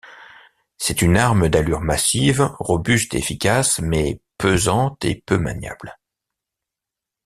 [0.79, 5.95] C'est une arme d'allure massive, robuste et efficace, mais pesante et peu maniable.